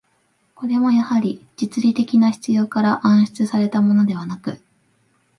[0.55, 4.59] これもやはり、実利的な必要から案出せられたものではなく、